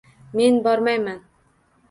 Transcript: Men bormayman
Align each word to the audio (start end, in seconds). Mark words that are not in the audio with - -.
Men 0.39 0.57
bormayman 0.63 1.21